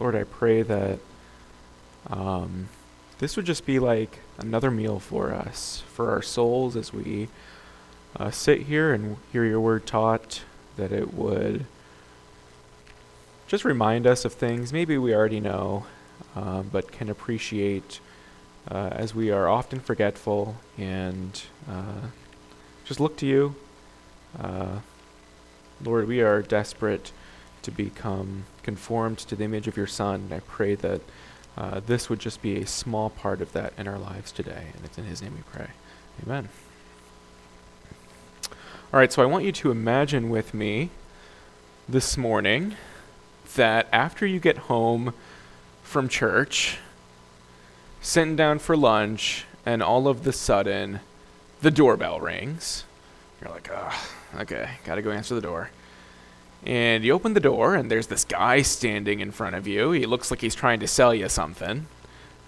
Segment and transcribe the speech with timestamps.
[0.00, 0.98] Lord, I pray that
[2.08, 2.68] um,
[3.18, 7.28] this would just be like another meal for us, for our souls as we
[8.16, 10.42] uh, sit here and hear your word taught,
[10.76, 11.66] that it would
[13.48, 15.86] just remind us of things maybe we already know,
[16.36, 18.00] uh, but can appreciate
[18.70, 22.08] uh, as we are often forgetful and uh,
[22.84, 23.54] just look to you.
[24.38, 24.78] Uh,
[25.82, 27.12] Lord, we are desperate
[27.68, 30.14] to become conformed to the image of your Son.
[30.16, 31.00] And I pray that
[31.56, 34.68] uh, this would just be a small part of that in our lives today.
[34.74, 35.68] And it's in His name we pray.
[36.24, 36.48] Amen.
[38.90, 40.90] All right, so I want you to imagine with me
[41.86, 42.74] this morning
[43.54, 45.12] that after you get home
[45.82, 46.78] from church,
[48.00, 51.00] sitting down for lunch, and all of the sudden,
[51.60, 52.84] the doorbell rings.
[53.42, 55.70] You're like, oh, okay, gotta go answer the door.
[56.64, 59.92] And you open the door, and there's this guy standing in front of you.
[59.92, 61.86] He looks like he's trying to sell you something.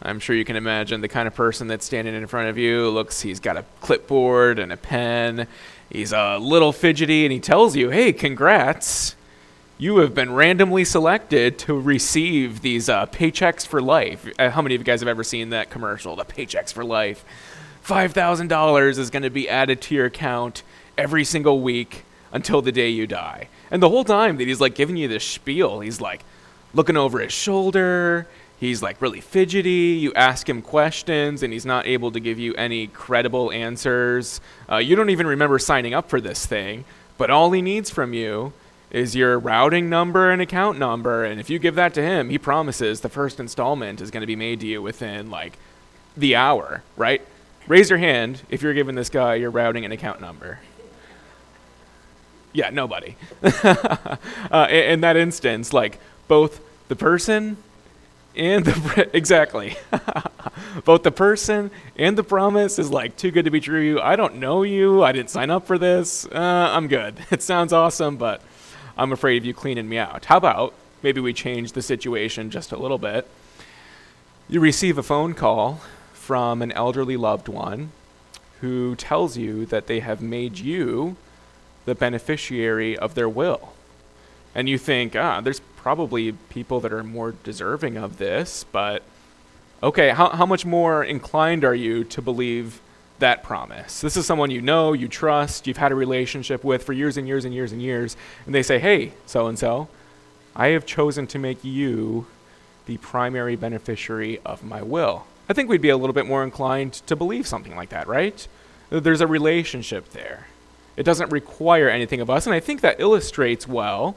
[0.02, 2.88] I'm sure you can imagine the kind of person that's standing in front of you.
[2.88, 5.46] Looks, he's got a clipboard and a pen.
[5.90, 9.14] He's a little fidgety, and he tells you, "Hey, congrats!
[9.76, 14.74] You have been randomly selected to receive these uh, paychecks for life." Uh, how many
[14.74, 16.16] of you guys have ever seen that commercial?
[16.16, 17.24] The paychecks for life.
[17.82, 20.62] Five thousand dollars is going to be added to your account
[20.96, 23.48] every single week until the day you die.
[23.70, 26.24] And the whole time that he's like giving you this spiel, he's like
[26.74, 28.26] looking over his shoulder.
[28.58, 29.98] He's like really fidgety.
[30.00, 34.40] You ask him questions, and he's not able to give you any credible answers.
[34.70, 36.84] Uh, you don't even remember signing up for this thing,
[37.16, 38.52] but all he needs from you
[38.90, 41.24] is your routing number and account number.
[41.24, 44.26] And if you give that to him, he promises the first installment is going to
[44.26, 45.58] be made to you within like
[46.16, 47.22] the hour, right?
[47.66, 50.58] Raise your hand if you're giving this guy your routing and account number.
[52.52, 53.16] Yeah, nobody.
[53.42, 55.98] uh, in, in that instance, like
[56.28, 57.56] both the person
[58.36, 59.76] and the exactly.
[60.84, 64.00] Both the person and the promise is like too good to be true.
[64.00, 65.02] I don't know you.
[65.02, 66.26] I didn't sign up for this.
[66.26, 67.16] Uh, i'm good.
[67.30, 68.40] It sounds awesome but
[68.96, 70.26] i'm afraid of you cleaning me out.
[70.26, 73.28] How about maybe we change the situation just a little bit?
[74.48, 75.80] You receive a phone call
[76.12, 77.92] from an elderly loved one
[78.60, 81.16] who tells you that they have made you
[81.84, 83.72] the beneficiary of their will
[84.54, 89.02] and you think ah there's probably people that are more deserving of this, but
[89.82, 92.82] okay, how, how much more inclined are you to believe
[93.18, 94.02] that promise?
[94.02, 97.26] This is someone you know, you trust, you've had a relationship with for years and
[97.26, 98.14] years and years and years,
[98.44, 99.88] and they say, hey, so and so,
[100.54, 102.26] I have chosen to make you
[102.84, 105.24] the primary beneficiary of my will.
[105.48, 108.46] I think we'd be a little bit more inclined to believe something like that, right?
[108.90, 110.48] There's a relationship there.
[111.00, 114.16] It doesn't require anything of us, and I think that illustrates well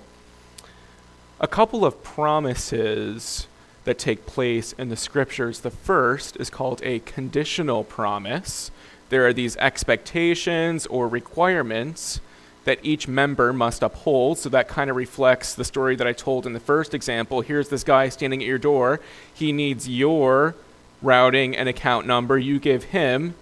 [1.39, 3.47] a couple of promises
[3.85, 5.61] that take place in the scriptures.
[5.61, 8.69] The first is called a conditional promise.
[9.07, 12.19] There are these expectations or requirements
[12.65, 14.39] that each member must uphold.
[14.39, 17.39] So that kind of reflects the story that I told in the first example.
[17.39, 18.99] Here's this guy standing at your door.
[19.33, 20.53] He needs your
[21.01, 22.37] routing and account number.
[22.37, 23.35] You give him,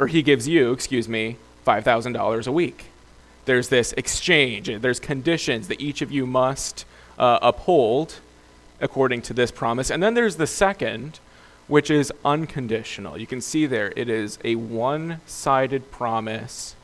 [0.00, 2.86] or he gives you, excuse me, $5,000 a week.
[3.44, 6.84] There's this exchange, there's conditions that each of you must
[7.18, 8.20] uh, uphold
[8.80, 9.90] according to this promise.
[9.90, 11.20] And then there's the second,
[11.68, 13.18] which is unconditional.
[13.18, 16.74] You can see there, it is a one sided promise,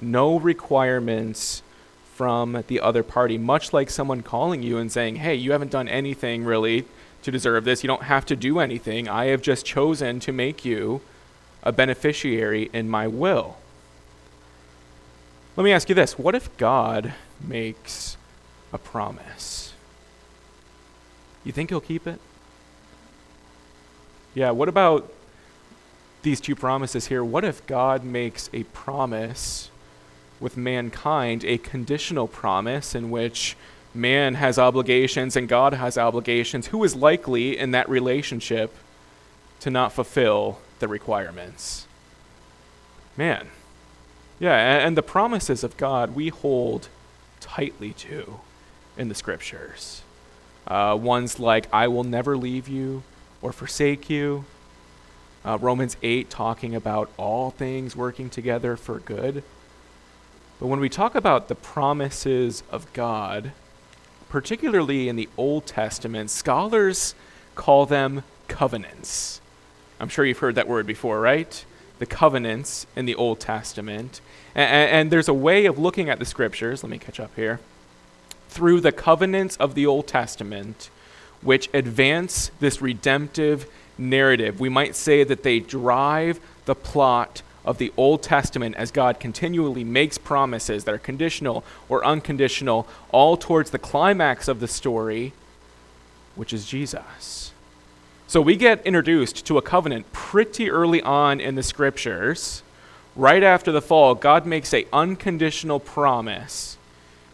[0.00, 1.62] no requirements
[2.14, 5.88] from the other party, much like someone calling you and saying, Hey, you haven't done
[5.88, 6.86] anything really
[7.22, 7.82] to deserve this.
[7.82, 9.08] You don't have to do anything.
[9.08, 11.02] I have just chosen to make you
[11.62, 13.56] a beneficiary in my will.
[15.56, 18.16] Let me ask you this what if God makes
[18.72, 19.72] a promise.
[21.44, 22.20] You think he'll keep it?
[24.34, 25.10] Yeah, what about
[26.22, 27.24] these two promises here?
[27.24, 29.70] What if God makes a promise
[30.40, 33.56] with mankind, a conditional promise in which
[33.94, 36.66] man has obligations and God has obligations?
[36.66, 38.74] Who is likely in that relationship
[39.60, 41.86] to not fulfill the requirements?
[43.16, 43.48] Man.
[44.38, 44.54] Yeah,
[44.86, 46.88] and the promises of God we hold
[47.40, 48.40] tightly to
[48.96, 50.02] in the scriptures.
[50.66, 53.02] Uh, ones like, I will never leave you
[53.40, 54.44] or forsake you.
[55.44, 59.44] Uh, Romans 8 talking about all things working together for good.
[60.58, 63.52] But when we talk about the promises of God,
[64.28, 67.14] particularly in the Old Testament, scholars
[67.54, 69.40] call them covenants.
[70.00, 71.64] I'm sure you've heard that word before, right?
[71.98, 74.20] The covenants in the Old Testament.
[74.56, 76.82] And, and, there's a way of looking at the scriptures.
[76.82, 77.60] Let me catch up here
[78.48, 80.88] through the covenants of the Old Testament,
[81.42, 83.66] which advance this redemptive
[83.98, 84.58] narrative.
[84.58, 89.84] We might say that they drive the plot of the Old Testament as God continually
[89.84, 95.34] makes promises that are conditional or unconditional, all towards the climax of the story,
[96.34, 97.52] which is Jesus.
[98.26, 102.62] So we get introduced to a covenant pretty early on in the scriptures.
[103.16, 106.76] Right after the fall, God makes a unconditional promise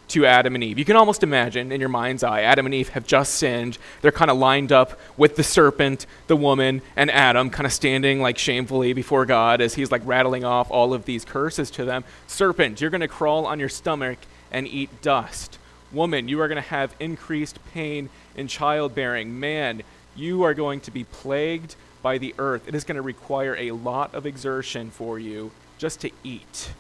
[0.09, 0.79] to Adam and Eve.
[0.79, 3.79] You can almost imagine in your mind's eye, Adam and Eve have just sinned.
[4.01, 8.21] They're kind of lined up with the serpent, the woman, and Adam, kind of standing
[8.23, 12.05] like shamefully before God as he's like rattling off all of these curses to them.
[12.29, 14.19] Serpent, you're going to crawl on your stomach
[14.53, 15.59] and eat dust.
[15.91, 19.41] Woman, you are going to have increased pain in childbearing.
[19.41, 19.83] Man,
[20.15, 22.69] you are going to be plagued by the earth.
[22.69, 25.51] It is going to require a lot of exertion for you
[25.83, 26.71] just to eat.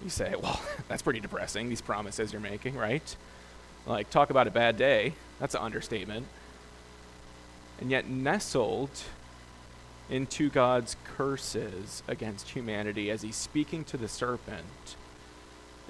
[0.00, 3.16] You say, well, that's pretty depressing, these promises you're making, right?
[3.84, 5.14] Like, talk about a bad day.
[5.40, 6.28] That's an understatement.
[7.80, 8.90] And yet, nestled
[10.08, 14.94] into God's curses against humanity as he's speaking to the serpent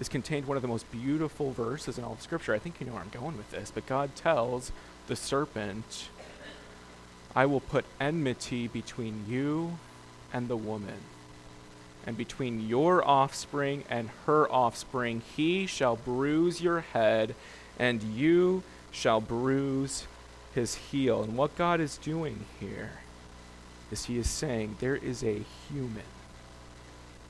[0.00, 2.55] is contained one of the most beautiful verses in all of Scripture.
[2.55, 4.73] I think you know where I'm going with this, but God tells
[5.07, 6.09] the serpent,
[7.37, 9.77] I will put enmity between you
[10.35, 11.01] and the woman,
[12.07, 15.23] and between your offspring and her offspring.
[15.35, 17.35] He shall bruise your head,
[17.79, 20.07] and you shall bruise
[20.55, 21.23] his heel.
[21.23, 22.93] And what God is doing here
[23.91, 26.03] is He is saying there is a human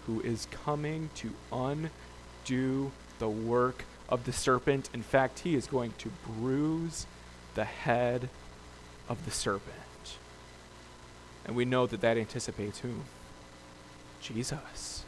[0.06, 4.90] who is coming to undo the work of the serpent.
[4.92, 7.06] In fact, he is going to bruise
[7.54, 8.28] the head
[9.08, 9.83] of the serpent.
[11.44, 13.04] And we know that that anticipates whom?
[14.20, 15.04] Jesus.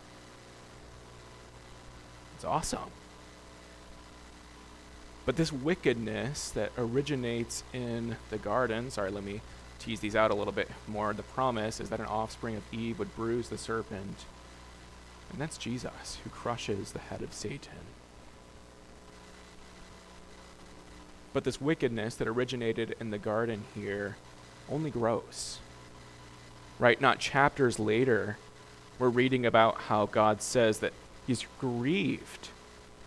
[2.35, 2.91] It's awesome.
[5.25, 9.41] But this wickedness that originates in the garden, sorry, let me
[9.79, 11.13] tease these out a little bit more.
[11.13, 14.25] The promise is that an offspring of Eve would bruise the serpent.
[15.33, 17.87] And that's Jesus who crushes the head of Satan.
[21.33, 24.17] But this wickedness that originated in the garden here
[24.71, 25.59] only grows.
[26.79, 27.01] Right?
[27.01, 28.37] Not chapters later,
[28.99, 30.93] we're reading about how God says that
[31.27, 32.51] he's grieved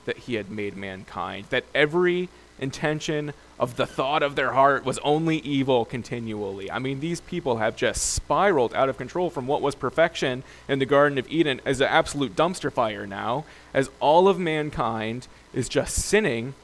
[0.06, 4.98] that he had made mankind, that every intention of the thought of their heart was
[5.00, 6.72] only evil continually.
[6.72, 10.80] I mean, these people have just spiraled out of control from what was perfection in
[10.80, 15.70] the Garden of Eden as an absolute dumpster fire now, as all of mankind is
[15.70, 16.56] just sinning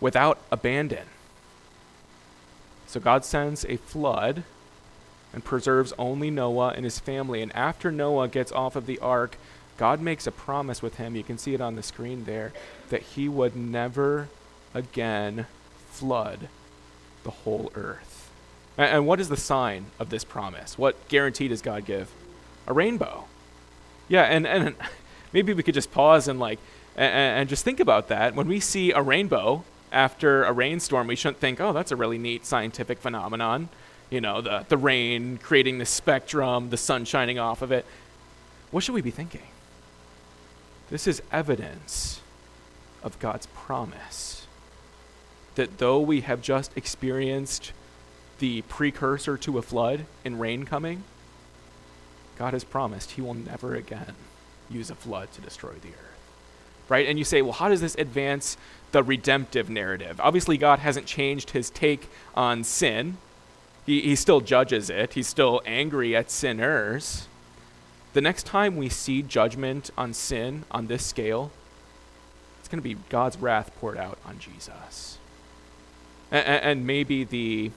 [0.00, 1.06] without abandon.
[2.86, 4.44] So God sends a flood
[5.36, 7.42] and preserves only Noah and his family.
[7.42, 9.36] And after Noah gets off of the ark,
[9.76, 11.14] God makes a promise with him.
[11.14, 12.54] You can see it on the screen there
[12.88, 14.28] that he would never
[14.72, 15.44] again
[15.90, 16.48] flood
[17.22, 18.30] the whole earth.
[18.78, 20.78] And, what is the sign of this promise?
[20.78, 22.10] What guarantee does God give?
[22.66, 23.26] A rainbow.
[24.08, 24.74] Yeah, and, and
[25.34, 26.58] maybe we could just pause and like
[26.96, 28.34] and, and just think about that.
[28.34, 32.16] When we see a rainbow, after a rainstorm, we shouldn't think, oh, that's a really
[32.16, 33.68] neat scientific phenomenon.
[34.10, 37.84] You know, the, the rain creating the spectrum, the sun shining off of it.
[38.70, 39.42] What should we be thinking?
[40.90, 42.20] This is evidence
[43.02, 44.46] of God's promise
[45.56, 47.72] that though we have just experienced
[48.38, 51.02] the precursor to a flood in rain coming,
[52.38, 54.14] God has promised he will never again
[54.68, 56.02] use a flood to destroy the earth.
[56.88, 57.08] Right?
[57.08, 58.56] And you say, well, how does this advance
[58.92, 60.20] the redemptive narrative.
[60.22, 63.18] Obviously, God hasn't changed his take on sin.
[63.86, 67.28] He, he still judges it, he's still angry at sinners.
[68.12, 71.50] The next time we see judgment on sin on this scale,
[72.58, 75.18] it's going to be God's wrath poured out on Jesus.
[76.32, 77.70] And, and maybe the,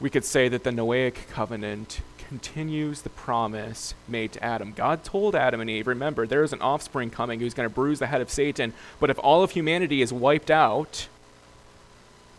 [0.00, 4.72] we could say that the Noahic covenant continues the promise made to Adam.
[4.74, 8.00] God told Adam and Eve, remember, there is an offspring coming who's going to bruise
[8.00, 8.74] the head of Satan.
[9.00, 11.08] But if all of humanity is wiped out,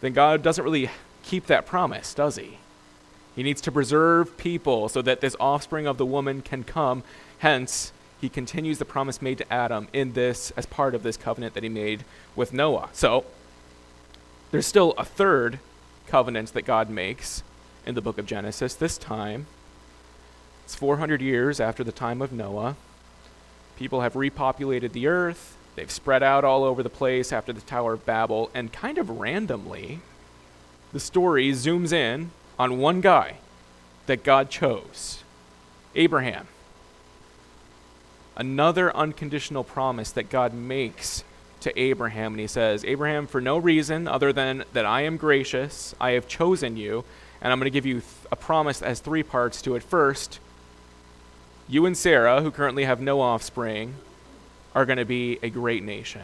[0.01, 0.89] then God doesn't really
[1.29, 2.57] keep that promise, does he?
[3.35, 7.03] He needs to preserve people so that this offspring of the woman can come.
[7.37, 11.53] Hence, he continues the promise made to Adam in this as part of this covenant
[11.53, 12.03] that he made
[12.35, 12.89] with Noah.
[12.93, 13.25] So,
[14.49, 15.59] there's still a third
[16.07, 17.43] covenant that God makes
[17.85, 18.73] in the book of Genesis.
[18.73, 19.45] This time,
[20.65, 22.75] it's 400 years after the time of Noah.
[23.77, 25.55] People have repopulated the earth.
[25.75, 29.19] They've spread out all over the place after the Tower of Babel, and kind of
[29.19, 29.99] randomly,
[30.91, 33.35] the story zooms in on one guy
[34.07, 35.23] that God chose
[35.95, 36.47] Abraham.
[38.35, 41.23] Another unconditional promise that God makes
[41.61, 45.93] to Abraham, and he says, Abraham, for no reason other than that I am gracious,
[45.99, 47.03] I have chosen you,
[47.41, 49.83] and I'm going to give you th- a promise that has three parts to it.
[49.83, 50.39] First,
[51.67, 53.95] you and Sarah, who currently have no offspring,
[54.73, 56.23] are going to be a great nation.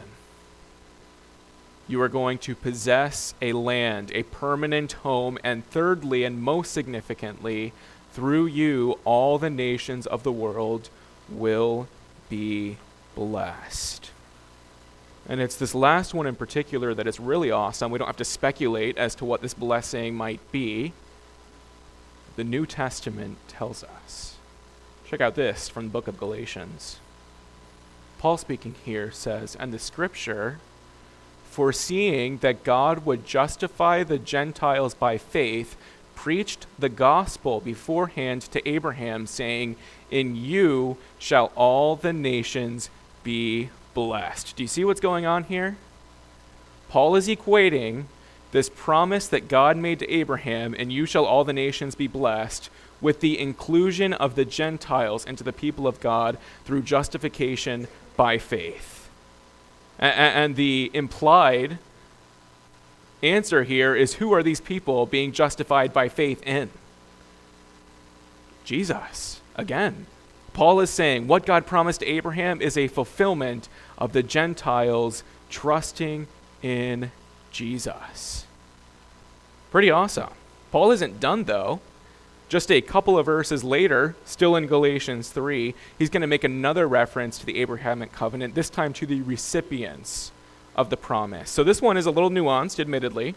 [1.88, 7.72] You are going to possess a land, a permanent home, and thirdly, and most significantly,
[8.12, 10.88] through you, all the nations of the world
[11.28, 11.86] will
[12.28, 12.78] be
[13.14, 14.10] blessed.
[15.28, 17.90] And it's this last one in particular that is really awesome.
[17.90, 20.92] We don't have to speculate as to what this blessing might be.
[22.36, 24.36] The New Testament tells us.
[25.04, 26.98] Check out this from the book of Galatians.
[28.18, 30.58] Paul speaking here says, And the scripture,
[31.56, 35.74] foreseeing that God would justify the Gentiles by faith,
[36.14, 39.76] preached the gospel beforehand to Abraham, saying,
[40.10, 42.90] In you shall all the nations
[43.24, 44.54] be blessed.
[44.54, 45.78] Do you see what's going on here?
[46.90, 48.04] Paul is equating
[48.52, 52.68] this promise that God made to Abraham, and you shall all the nations be blessed,
[53.00, 56.36] with the inclusion of the Gentiles into the people of God
[56.66, 58.95] through justification by faith.
[59.98, 61.78] And the implied
[63.22, 66.70] answer here is who are these people being justified by faith in?
[68.64, 69.40] Jesus.
[69.54, 70.06] Again,
[70.52, 76.26] Paul is saying what God promised Abraham is a fulfillment of the Gentiles trusting
[76.62, 77.10] in
[77.50, 78.46] Jesus.
[79.70, 80.30] Pretty awesome.
[80.72, 81.80] Paul isn't done, though.
[82.48, 86.86] Just a couple of verses later, still in Galatians 3, he's going to make another
[86.86, 90.30] reference to the Abrahamic covenant, this time to the recipients
[90.76, 91.50] of the promise.
[91.50, 93.34] So this one is a little nuanced, admittedly.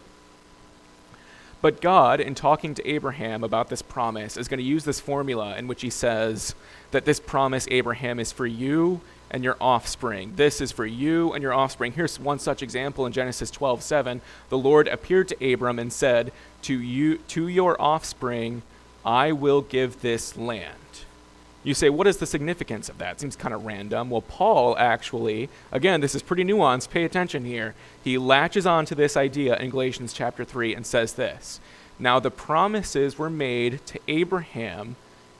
[1.62, 5.56] But God, in talking to Abraham about this promise, is going to use this formula
[5.56, 6.54] in which he says
[6.92, 9.00] that this promise, Abraham, is for you
[9.30, 10.34] and your offspring.
[10.36, 11.92] This is for you and your offspring.
[11.92, 14.20] Here's one such example in Genesis 12 7.
[14.48, 18.62] The Lord appeared to Abram and said, To you to your offspring
[19.04, 20.76] I will give this land.
[21.62, 23.16] You say, what is the significance of that?
[23.16, 24.08] It Seems kind of random.
[24.08, 26.88] Well, Paul actually, again, this is pretty nuanced.
[26.88, 27.74] Pay attention here.
[28.02, 31.60] He latches on to this idea in Galatians chapter 3 and says this
[31.98, 34.96] Now the promises were made to Abraham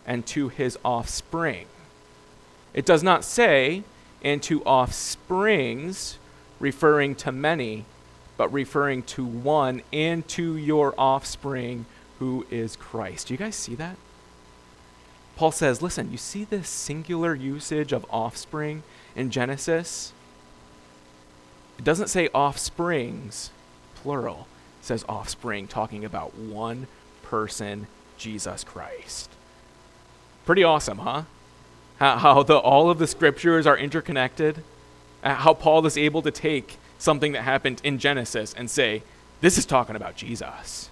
[0.07, 1.67] and to his offspring.
[2.75, 3.83] It does not say,
[4.23, 6.19] and to offsprings,
[6.59, 7.87] referring to many,
[8.37, 11.87] but referring to one, and to your offspring,
[12.21, 13.27] who is Christ.
[13.27, 13.97] Do you guys see that?
[15.37, 18.83] Paul says, listen, you see this singular usage of offspring
[19.17, 20.13] in Genesis?
[21.79, 23.51] It doesn't say offsprings,
[23.95, 24.47] plural.
[24.81, 26.89] It says offspring, talking about one
[27.23, 27.87] person,
[28.19, 29.31] Jesus Christ.
[30.45, 31.23] Pretty awesome, huh?
[31.99, 34.63] How, the, all of the scriptures are interconnected.
[35.23, 39.03] Uh, how Paul is able to take something that happened in Genesis and say,
[39.41, 40.91] this is talking about Jesus.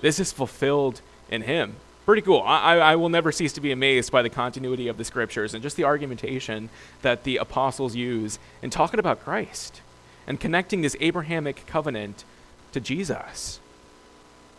[0.00, 1.00] This is fulfilled
[1.30, 1.76] in him
[2.08, 2.42] pretty cool.
[2.42, 5.62] I, I will never cease to be amazed by the continuity of the scriptures and
[5.62, 6.70] just the argumentation
[7.02, 9.82] that the apostles use in talking about Christ
[10.26, 12.24] and connecting this Abrahamic covenant
[12.72, 13.60] to Jesus.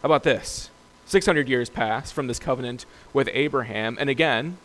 [0.03, 0.69] How about this?
[1.08, 4.60] 600 years pass from this covenant with Abraham, and again,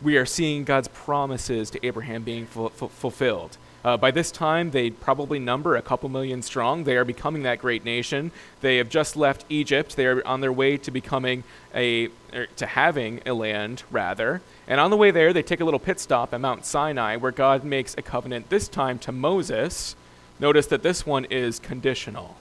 [0.00, 3.58] we are seeing God's promises to Abraham being fu- fu- fulfilled.
[3.84, 6.84] Uh, by this time, they probably number a couple million strong.
[6.84, 8.30] They are becoming that great nation.
[8.60, 9.96] They have just left Egypt.
[9.96, 11.42] They are on their way to becoming
[11.74, 14.40] a, er, to having a land, rather.
[14.68, 17.32] And on the way there, they take a little pit stop at Mount Sinai, where
[17.32, 19.96] God makes a covenant, this time to Moses.
[20.38, 22.36] Notice that this one is conditional.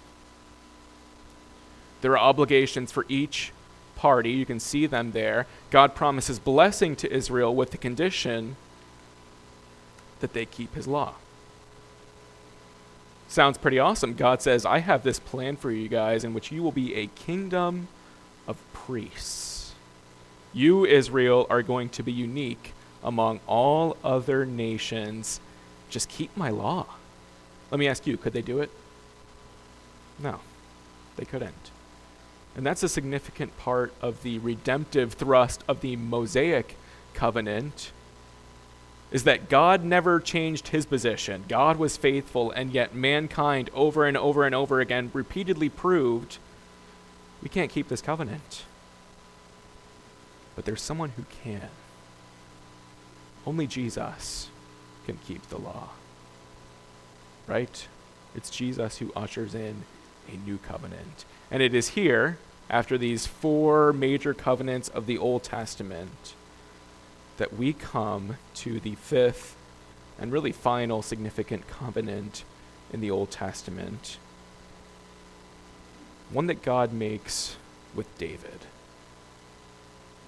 [2.02, 3.52] There are obligations for each
[3.96, 4.32] party.
[4.32, 5.48] You can see them there.
[5.72, 8.58] God promises blessing to Israel with the condition
[10.20, 11.16] that they keep his law.
[13.32, 14.14] Sounds pretty awesome.
[14.16, 17.08] God says, I have this plan for you guys in which you will be a
[17.08, 17.88] kingdom
[18.46, 19.74] of priests.
[20.52, 25.40] You, Israel, are going to be unique among all other nations.
[25.90, 26.88] Just keep my law.
[27.72, 28.70] Let me ask you, could they do it?
[30.20, 30.42] No,
[31.16, 31.72] they couldn't.
[32.54, 36.76] And that's a significant part of the redemptive thrust of the Mosaic
[37.14, 37.94] covenant
[39.12, 41.44] is that God never changed his position.
[41.50, 46.38] God was faithful, and yet mankind, over and over and over again, repeatedly proved
[47.44, 48.64] we can't keep this covenant.
[50.56, 51.70] But there's someone who can.
[53.46, 54.50] Only Jesus
[55.06, 55.90] can keep the law.
[57.48, 57.88] Right?
[58.36, 59.84] It's Jesus who ushers in
[60.32, 61.26] a new covenant.
[61.50, 62.38] And it is here,
[62.70, 66.34] after these four major covenants of the Old Testament,
[67.42, 69.56] that we come to the fifth
[70.20, 72.44] and really final significant covenant
[72.94, 74.20] in the Old Testament.
[76.30, 77.56] One that God makes
[77.96, 78.68] with David,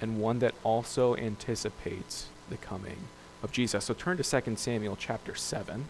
[0.01, 2.97] and one that also anticipates the coming
[3.43, 3.85] of Jesus.
[3.85, 5.89] So turn to 2 Samuel chapter 7.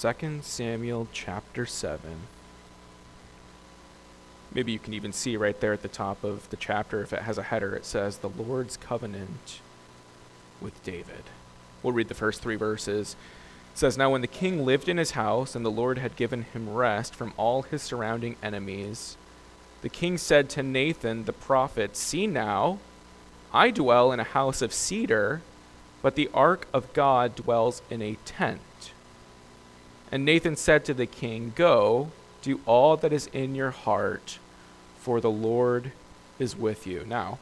[0.00, 2.20] Second Samuel chapter 7.
[4.50, 7.20] Maybe you can even see right there at the top of the chapter, if it
[7.20, 9.60] has a header, it says, The Lord's Covenant
[10.58, 11.24] with David.
[11.82, 13.14] We'll read the first three verses.
[13.74, 16.44] It says, Now when the king lived in his house, and the Lord had given
[16.44, 19.18] him rest from all his surrounding enemies,
[19.82, 22.78] the king said to Nathan the prophet, See now,
[23.52, 25.42] I dwell in a house of cedar,
[26.00, 28.62] but the ark of God dwells in a tent.
[30.12, 32.10] And Nathan said to the king, Go,
[32.42, 34.38] do all that is in your heart,
[34.98, 35.92] for the Lord
[36.38, 37.04] is with you.
[37.06, 37.38] Now,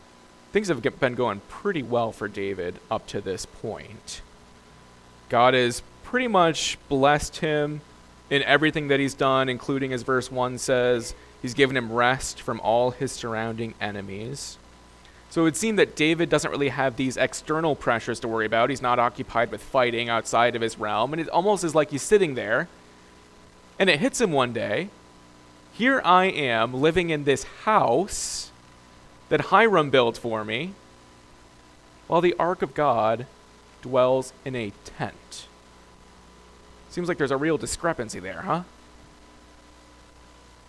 [0.53, 4.21] things have been going pretty well for David up to this point.
[5.29, 7.81] God has pretty much blessed him
[8.31, 12.61] in everything that he's done, including, as verse 1 says, he's given him rest from
[12.61, 14.59] all his surrounding enemies.
[15.31, 18.71] So it would seem that David doesn't really have these external pressures to worry about.
[18.71, 21.13] He's not occupied with fighting outside of his realm.
[21.13, 22.69] And it almost is like he's sitting there,
[23.79, 24.89] and it hits him one day.
[25.75, 28.51] Here I am living in this house
[29.29, 30.73] that Hiram built for me,
[32.07, 33.27] while the ark of God
[33.83, 35.47] dwells in a tent.
[36.89, 38.63] Seems like there's a real discrepancy there, huh?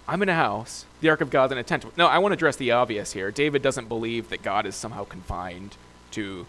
[0.08, 1.86] I'm in a house, the ark of God's in a tent.
[1.98, 3.32] No, I want to address the obvious here.
[3.32, 5.76] David doesn't believe that God is somehow confined
[6.12, 6.46] to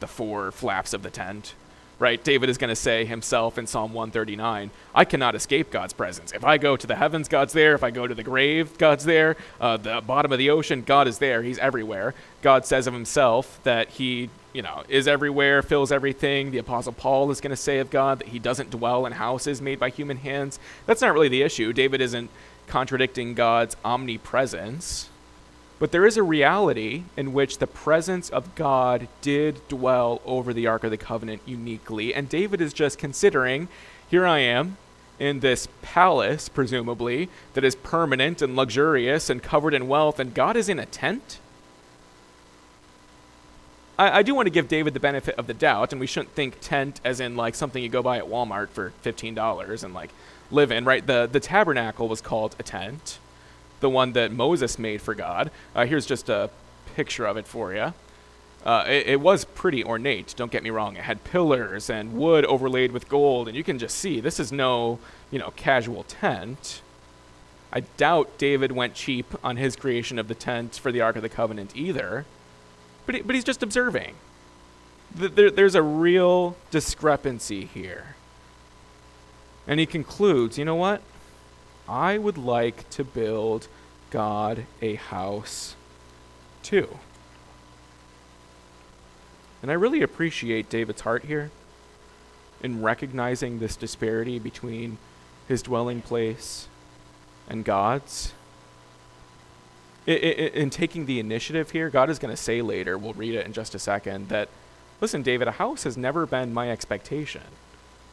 [0.00, 1.54] the four flaps of the tent
[1.98, 2.22] right?
[2.24, 6.32] David is going to say himself in Psalm 139, I cannot escape God's presence.
[6.32, 7.74] If I go to the heavens, God's there.
[7.74, 9.36] If I go to the grave, God's there.
[9.60, 11.42] Uh, the bottom of the ocean, God is there.
[11.42, 12.14] He's everywhere.
[12.42, 16.50] God says of himself that he, you know, is everywhere, fills everything.
[16.50, 19.62] The Apostle Paul is going to say of God that he doesn't dwell in houses
[19.62, 20.58] made by human hands.
[20.86, 21.72] That's not really the issue.
[21.72, 22.28] David isn't
[22.66, 25.08] contradicting God's omnipresence.
[25.78, 30.66] But there is a reality in which the presence of God did dwell over the
[30.66, 32.14] Ark of the Covenant uniquely.
[32.14, 33.68] And David is just considering
[34.08, 34.76] here I am
[35.18, 40.56] in this palace, presumably, that is permanent and luxurious and covered in wealth, and God
[40.56, 41.38] is in a tent?
[43.98, 46.34] I, I, do want to give David the benefit of the doubt, and we shouldn't
[46.34, 50.10] think tent as in like something you go buy at Walmart for $15 and like
[50.50, 51.06] live in, right?
[51.06, 53.18] The, the tabernacle was called a tent
[53.84, 55.50] the one that Moses made for God.
[55.74, 56.48] Uh, here's just a
[56.94, 57.92] picture of it for you.
[58.64, 60.96] Uh, it, it, was pretty ornate, don't get me wrong.
[60.96, 64.50] It had pillars and wood overlaid with gold, and you can just see this is
[64.50, 64.98] no,
[65.30, 66.80] you know, casual tent.
[67.70, 71.22] I doubt David went cheap on his creation of the tent for the Ark of
[71.22, 72.24] the Covenant either.
[73.04, 74.14] But, he, but he's just observing.
[75.14, 78.13] There, there's a real discrepancy here.
[79.66, 81.02] And he concludes you know what?
[81.88, 83.68] I would like to build
[84.10, 85.76] God a house
[86.62, 86.98] too.
[89.62, 91.50] And I really appreciate David's heart here
[92.62, 94.98] in recognizing this disparity between
[95.48, 96.68] his dwelling place
[97.48, 98.32] and God's.
[100.06, 103.54] In taking the initiative here, God is going to say later, we'll read it in
[103.54, 104.50] just a second, that,
[105.00, 107.42] listen, David, a house has never been my expectation.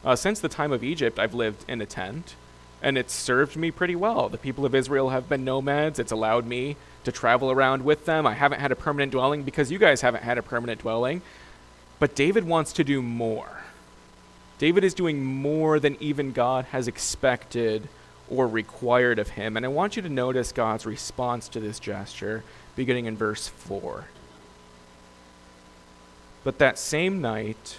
[0.04, 2.34] Uh, since the time of Egypt, I've lived in a tent
[2.82, 4.28] and it's served me pretty well.
[4.28, 6.00] The people of Israel have been nomads.
[6.00, 8.26] It's allowed me to travel around with them.
[8.26, 11.22] I haven't had a permanent dwelling because you guys haven't had a permanent dwelling.
[12.00, 13.62] But David wants to do more.
[14.58, 17.88] David is doing more than even God has expected
[18.28, 19.56] or required of him.
[19.56, 22.42] And I want you to notice God's response to this gesture,
[22.74, 24.06] beginning in verse 4.
[26.42, 27.78] But that same night,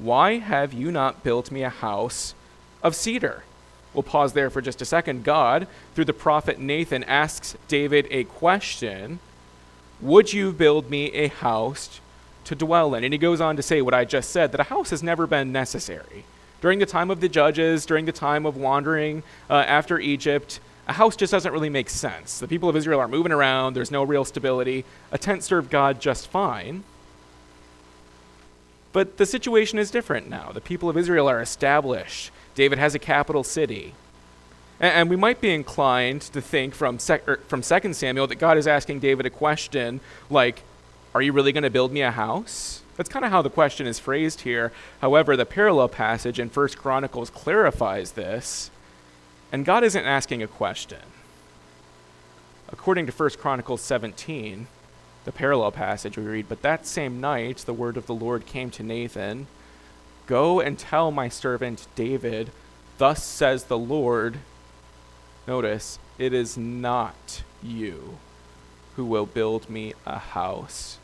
[0.00, 2.34] Why have you not built me a house
[2.82, 3.42] of cedar?
[3.92, 5.24] We'll pause there for just a second.
[5.24, 9.18] God, through the prophet Nathan, asks David a question
[10.00, 12.00] Would you build me a house
[12.44, 13.02] to dwell in?
[13.02, 15.26] And he goes on to say what I just said that a house has never
[15.26, 16.24] been necessary
[16.60, 20.92] During the time of the judges, during the time of wandering uh, after Egypt, a
[20.92, 22.38] house just doesn't really make sense.
[22.38, 24.84] The people of Israel are moving around, there's no real stability.
[25.10, 26.84] A tent served God just fine.
[28.92, 30.50] But the situation is different now.
[30.52, 32.30] The people of Israel are established.
[32.54, 33.94] David has a capital city.
[34.80, 38.56] And, we might be inclined to think from, sec- er, from 2 Samuel that God
[38.56, 40.62] is asking David a question like,
[41.14, 42.82] Are you really going to build me a house?
[42.96, 44.72] That's kind of how the question is phrased here.
[45.00, 48.70] However, the parallel passage in 1 Chronicles clarifies this,
[49.52, 50.98] and God isn't asking a question.
[52.70, 54.66] According to 1 Chronicles 17,
[55.28, 58.70] the parallel passage we read, But that same night the word of the Lord came
[58.70, 59.46] to Nathan
[60.26, 62.50] Go and tell my servant David,
[62.96, 64.38] Thus says the Lord.
[65.46, 68.16] Notice, it is not you
[68.96, 70.96] who will build me a house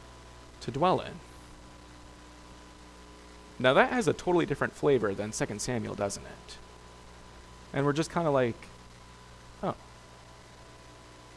[0.62, 1.20] to dwell in.
[3.58, 6.56] Now that has a totally different flavor than 2 Samuel, doesn't it?
[7.74, 8.56] And we're just kind of like,
[9.62, 9.74] oh,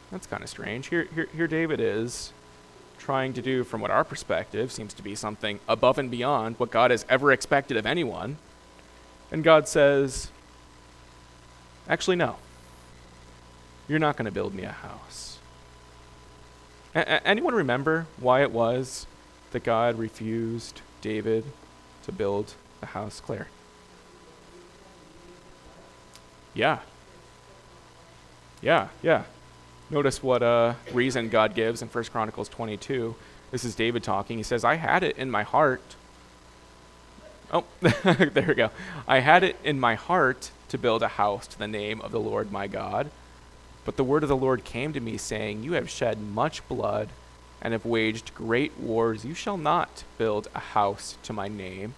[0.10, 0.88] that's kind of strange.
[0.88, 2.32] Here, here, here David is
[3.08, 6.70] trying to do, from what our perspective, seems to be something above and beyond what
[6.70, 8.36] God has ever expected of anyone.
[9.32, 10.30] And God says,
[11.88, 12.36] actually, no.
[13.88, 15.40] You're not going to build me a house.
[16.94, 19.08] A- anyone remember why it was
[19.52, 21.46] that God refused David
[22.04, 23.48] to build a house, Claire.
[26.54, 26.80] Yeah.
[28.62, 29.24] Yeah, yeah.
[29.90, 33.16] Notice what uh, reason God gives in 1 Chronicles 22.
[33.52, 34.36] This is David talking.
[34.36, 35.96] He says, I had it in my heart.
[37.54, 38.70] Oh, there we go.
[39.08, 42.20] I had it in my heart to build a house to the name of the
[42.20, 43.10] Lord my God.
[43.86, 47.08] But the word of the Lord came to me, saying, You have shed much blood
[47.62, 51.96] and have waged great wars, you shall not build a house to my name,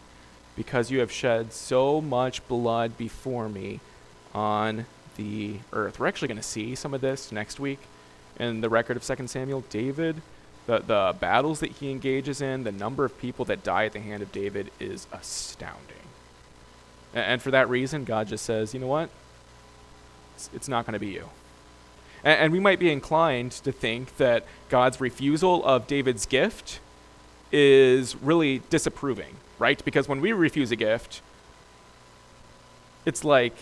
[0.56, 3.80] because you have shed so much blood before me
[4.34, 4.86] on
[5.20, 6.00] the earth.
[6.00, 7.80] We're actually going to see some of this next week
[8.40, 9.66] in the record of 2 Samuel.
[9.70, 10.22] David,
[10.66, 14.00] the, the battles that he engages in, the number of people that die at the
[14.00, 16.08] hand of David is astounding.
[17.14, 19.10] And, and for that reason, God just says, you know what?
[20.36, 21.30] It's, it's not going to be you.
[22.24, 26.80] And, and we might be inclined to think that God's refusal of David's gift
[27.52, 29.84] is really disapproving, right?
[29.84, 31.22] Because when we refuse a gift,
[33.06, 33.56] it's like,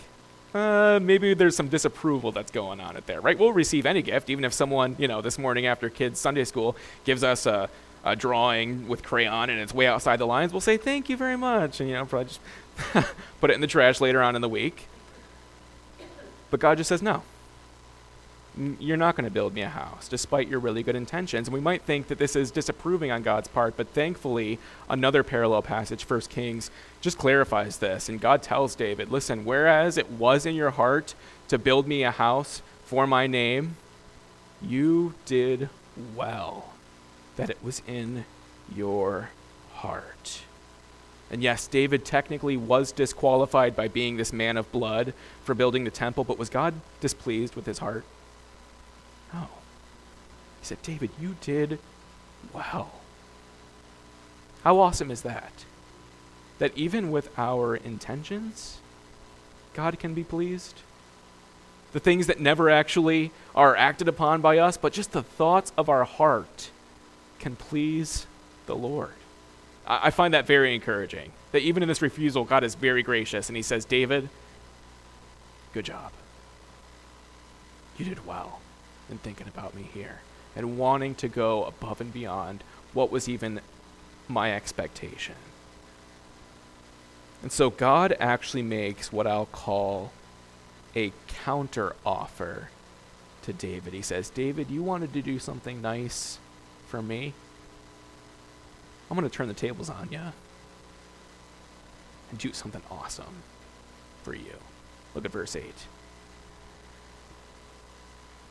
[0.54, 3.38] uh, maybe there's some disapproval that's going on at there, right?
[3.38, 6.76] We'll receive any gift, even if someone, you know, this morning after kids' Sunday school
[7.04, 7.68] gives us a,
[8.04, 11.36] a drawing with crayon and it's way outside the lines, we'll say thank you very
[11.36, 12.40] much, and you know, probably just
[13.40, 14.88] put it in the trash later on in the week.
[16.50, 17.22] But God just says no
[18.58, 21.46] you're not going to build me a house, despite your really good intentions.
[21.46, 25.62] And we might think that this is disapproving on God's part, but thankfully, another parallel
[25.62, 28.08] passage, 1 Kings, just clarifies this.
[28.08, 31.14] And God tells David, listen, whereas it was in your heart
[31.48, 33.76] to build me a house for my name,
[34.60, 35.68] you did
[36.16, 36.72] well
[37.36, 38.24] that it was in
[38.74, 39.30] your
[39.74, 40.40] heart.
[41.30, 45.12] And yes, David technically was disqualified by being this man of blood
[45.44, 48.04] for building the temple, but was God displeased with his heart?
[49.32, 49.48] No.
[50.60, 51.78] He said, David, you did
[52.52, 52.92] well.
[54.64, 55.64] How awesome is that?
[56.58, 58.78] That even with our intentions,
[59.74, 60.80] God can be pleased?
[61.92, 65.88] The things that never actually are acted upon by us, but just the thoughts of
[65.88, 66.70] our heart
[67.38, 68.26] can please
[68.66, 69.12] the Lord.
[69.86, 71.32] I, I find that very encouraging.
[71.52, 74.28] That even in this refusal, God is very gracious and He says, David,
[75.72, 76.12] good job.
[77.96, 78.60] You did well
[79.08, 80.20] and thinking about me here
[80.56, 83.60] and wanting to go above and beyond what was even
[84.28, 85.34] my expectation.
[87.42, 90.12] And so God actually makes what I'll call
[90.96, 92.70] a counter offer
[93.42, 93.92] to David.
[93.92, 96.38] He says, David, you wanted to do something nice
[96.88, 97.32] for me?
[99.10, 100.20] I'm going to turn the tables on you
[102.30, 103.42] and do something awesome
[104.22, 104.56] for you.
[105.14, 105.64] Look at verse 8.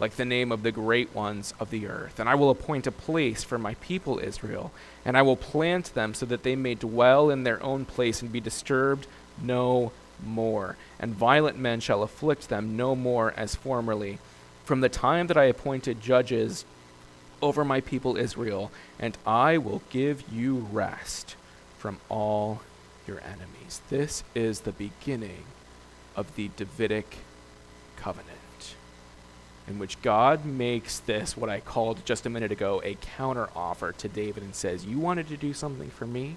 [0.00, 2.18] like the name of the great ones of the earth.
[2.18, 4.72] And I will appoint a place for my people Israel,
[5.04, 8.32] and I will plant them so that they may dwell in their own place and
[8.32, 9.06] be disturbed
[9.40, 9.92] no
[10.24, 10.76] more.
[10.98, 14.18] And violent men shall afflict them no more as formerly.
[14.64, 16.64] From the time that I appointed judges
[17.42, 21.36] over my people Israel, and I will give you rest
[21.78, 22.62] from all
[23.06, 23.80] your enemies.
[23.88, 25.44] This is the beginning
[26.16, 27.18] of the Davidic
[27.96, 28.39] covenant,
[29.70, 33.92] in which God makes this, what I called just a minute ago, a counter offer
[33.92, 36.36] to David and says, You wanted to do something for me?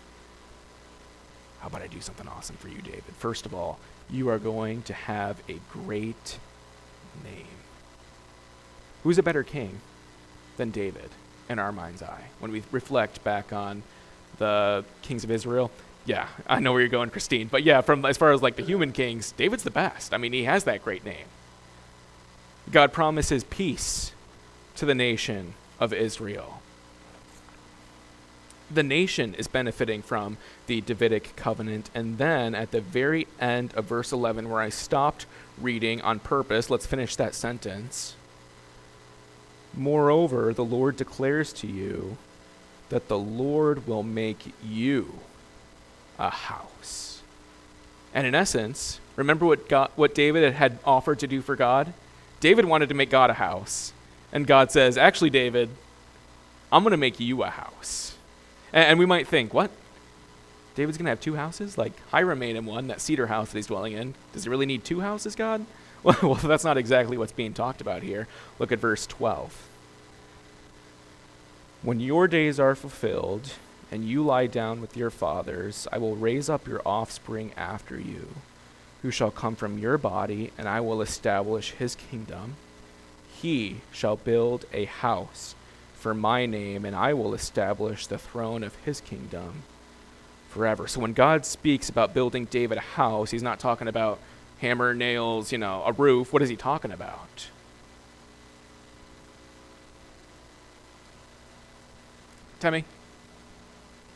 [1.60, 3.16] How about I do something awesome for you, David?
[3.18, 6.38] First of all, you are going to have a great
[7.24, 7.48] name.
[9.04, 9.80] Who's a better king
[10.58, 11.10] than David
[11.50, 13.82] in our mind's eye when we reflect back on
[14.38, 15.72] the kings of Israel?
[16.06, 17.48] Yeah, I know where you're going, Christine.
[17.48, 20.14] But yeah, from as far as like the human kings, David's the best.
[20.14, 21.26] I mean, he has that great name.
[22.72, 24.14] God promises peace
[24.76, 26.62] to the nation of Israel
[28.74, 31.90] the nation is benefiting from the Davidic covenant.
[31.94, 35.26] And then at the very end of verse 11, where I stopped
[35.60, 38.16] reading on purpose, let's finish that sentence.
[39.74, 42.18] Moreover, the Lord declares to you
[42.90, 45.20] that the Lord will make you
[46.20, 47.22] a house.
[48.14, 51.94] And in essence, remember what, God, what David had offered to do for God?
[52.44, 53.94] David wanted to make God a house.
[54.34, 55.70] And God says, Actually, David,
[56.74, 58.18] I'm going to make you a house.
[58.74, 59.72] And, and we might think, what?
[60.76, 61.78] David's going to have two houses?
[61.78, 64.14] Like Hiram made him one, that cedar house that he's dwelling in.
[64.34, 65.66] Does he really need two houses, God?
[66.04, 68.28] Well, well, that's not exactly what's being talked about here.
[68.60, 69.70] Look at verse 12.
[71.82, 73.54] When your days are fulfilled
[73.90, 78.28] and you lie down with your fathers, I will raise up your offspring after you,
[79.04, 82.56] who shall come from your body, and I will establish his kingdom.
[83.40, 85.54] He shall build a house
[85.94, 89.64] for my name, and I will establish the throne of his kingdom
[90.50, 90.88] forever.
[90.88, 94.20] So when God speaks about building David a house, he's not talking about
[94.60, 96.32] hammer, nails, you know, a roof.
[96.32, 97.50] What is he talking about?
[102.62, 102.74] Tell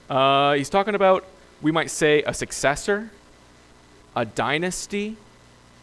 [0.10, 1.26] Uh, he's talking about,
[1.62, 3.12] we might say, a successor,
[4.18, 5.16] a dynasty,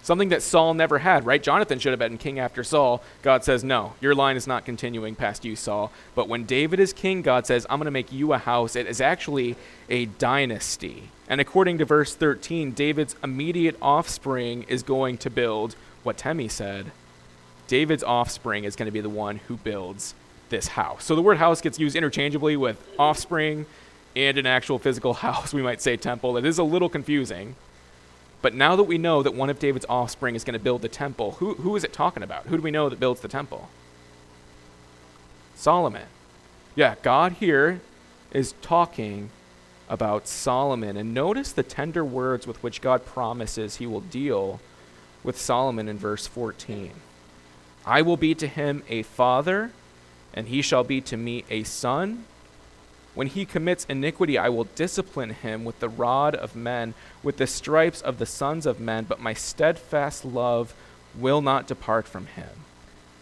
[0.04, 1.42] Something that Saul never had, right?
[1.42, 3.02] Jonathan should have been king after Saul.
[3.22, 5.90] God says, No, your line is not continuing past you, Saul.
[6.14, 8.76] But when David is king, God says, I'm going to make you a house.
[8.76, 9.56] It is actually
[9.88, 11.04] a dynasty.
[11.26, 16.92] And according to verse 13, David's immediate offspring is going to build what Temi said.
[17.66, 20.14] David's offspring is going to be the one who builds
[20.50, 21.04] this house.
[21.04, 23.64] So the word house gets used interchangeably with offspring
[24.14, 25.54] and an actual physical house.
[25.54, 26.36] We might say temple.
[26.36, 27.56] It is a little confusing.
[28.44, 30.88] But now that we know that one of David's offspring is going to build the
[30.90, 32.44] temple, who, who is it talking about?
[32.48, 33.70] Who do we know that builds the temple?
[35.54, 36.08] Solomon.
[36.74, 37.80] Yeah, God here
[38.32, 39.30] is talking
[39.88, 40.98] about Solomon.
[40.98, 44.60] And notice the tender words with which God promises he will deal
[45.22, 46.90] with Solomon in verse 14.
[47.86, 49.70] I will be to him a father,
[50.34, 52.26] and he shall be to me a son.
[53.14, 57.46] When he commits iniquity, I will discipline him with the rod of men, with the
[57.46, 60.74] stripes of the sons of men, but my steadfast love
[61.16, 62.48] will not depart from him,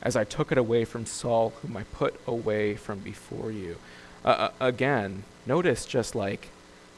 [0.00, 3.76] as I took it away from Saul, whom I put away from before you.
[4.24, 6.48] Uh, uh again, notice just like,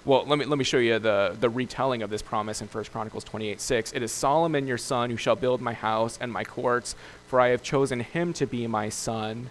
[0.05, 2.85] well, let me, let me show you the, the retelling of this promise in 1
[2.85, 3.93] Chronicles 28 6.
[3.93, 6.95] It is Solomon your son who shall build my house and my courts,
[7.27, 9.51] for I have chosen him to be my son,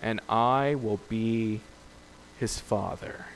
[0.00, 1.60] and I will be
[2.42, 3.26] his father.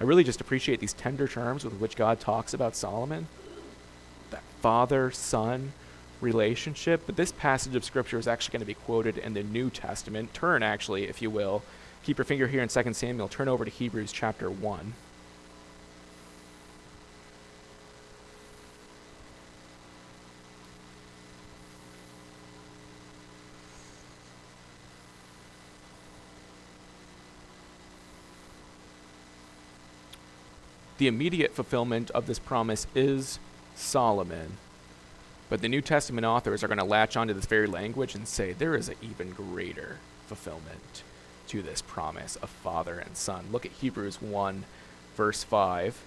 [0.00, 3.28] I really just appreciate these tender terms with which God talks about Solomon.
[4.30, 5.72] That father son
[6.20, 7.04] relationship.
[7.06, 10.34] But this passage of Scripture is actually going to be quoted in the New Testament.
[10.34, 11.62] Turn, actually, if you will.
[12.02, 13.28] Keep your finger here in 2 Samuel.
[13.28, 14.94] Turn over to Hebrews chapter 1.
[31.04, 33.38] The immediate fulfillment of this promise is
[33.74, 34.56] Solomon.
[35.50, 38.54] But the New Testament authors are going to latch onto this very language and say
[38.54, 41.02] there is an even greater fulfillment
[41.48, 43.44] to this promise of father and son.
[43.52, 44.64] Look at Hebrews 1,
[45.14, 46.02] verse 5.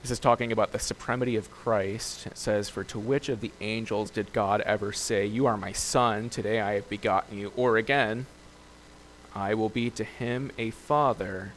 [0.00, 2.28] This is talking about the supremacy of Christ.
[2.28, 5.72] It says, For to which of the angels did God ever say, You are my
[5.72, 7.52] son, today I have begotten you?
[7.56, 8.24] Or again,
[9.34, 11.52] I will be to him a father,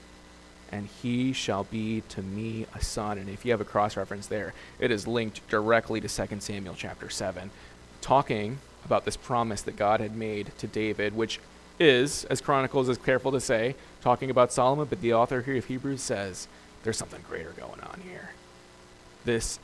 [0.74, 3.20] and he shall be to me a son.
[3.20, 6.74] And if you have a cross reference there, it is linked directly to 2 Samuel
[6.76, 7.52] chapter 7,
[8.02, 11.40] talking about this promise that God had made to David, which
[11.80, 15.66] is, as Chronicles is careful to say, talking about Solomon, but the author here of
[15.66, 16.48] Hebrews says
[16.84, 18.32] there's something greater going on here.
[19.26, 19.60] This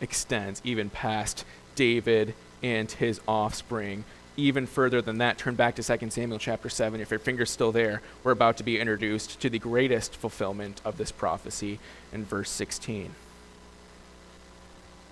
[0.00, 4.04] extends even past David and his offspring
[4.36, 7.00] even further than that, turn back to 2 Samuel chapter 7.
[7.00, 10.98] If your finger's still there, we're about to be introduced to the greatest fulfillment of
[10.98, 11.78] this prophecy
[12.12, 13.14] in verse 16.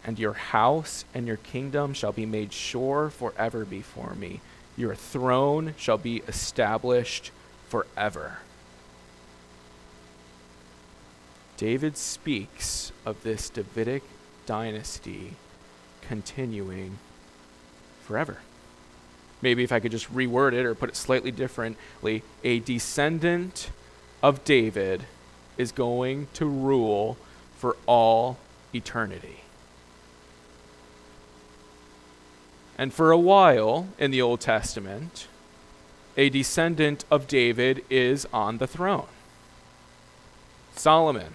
[0.04, 4.40] And your house and your kingdom shall be made sure forever before me.
[4.76, 7.30] Your throne shall be established
[7.68, 8.38] forever.
[11.56, 14.02] David speaks of this Davidic
[14.44, 15.34] dynasty
[16.02, 16.98] continuing
[18.02, 18.38] forever.
[19.44, 23.68] Maybe if I could just reword it or put it slightly differently, a descendant
[24.22, 25.04] of David
[25.58, 27.18] is going to rule
[27.58, 28.38] for all
[28.74, 29.40] eternity.
[32.78, 35.26] And for a while in the Old Testament,
[36.16, 39.08] a descendant of David is on the throne
[40.74, 41.34] Solomon.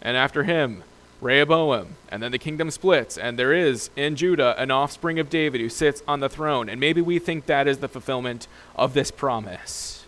[0.00, 0.84] And after him,
[1.20, 1.96] Rehoboam.
[2.08, 5.68] And then the kingdom splits, and there is in Judah an offspring of David who
[5.68, 6.68] sits on the throne.
[6.68, 10.04] And maybe we think that is the fulfillment of this promise.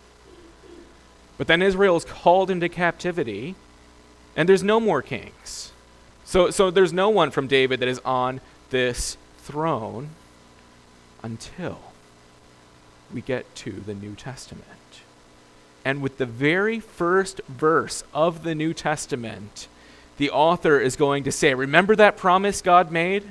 [1.37, 3.55] But then Israel is called into captivity,
[4.35, 5.71] and there's no more kings.
[6.23, 10.11] So, so there's no one from David that is on this throne
[11.23, 11.79] until
[13.13, 14.65] we get to the New Testament.
[15.83, 19.67] And with the very first verse of the New Testament,
[20.21, 23.23] the author is going to say, Remember that promise God made?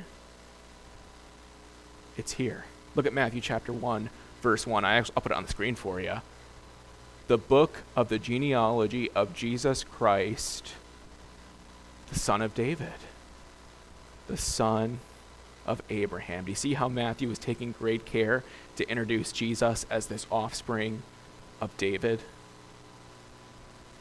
[2.16, 2.64] It's here.
[2.96, 4.10] Look at Matthew chapter 1,
[4.42, 4.84] verse 1.
[4.84, 6.16] I actually, I'll put it on the screen for you.
[7.28, 10.72] The book of the genealogy of Jesus Christ,
[12.08, 12.88] the son of David,
[14.26, 14.98] the son
[15.66, 16.46] of Abraham.
[16.46, 18.42] Do you see how Matthew is taking great care
[18.74, 21.04] to introduce Jesus as this offspring
[21.60, 22.18] of David?